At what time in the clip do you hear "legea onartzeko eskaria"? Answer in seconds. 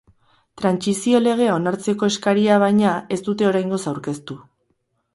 1.25-2.59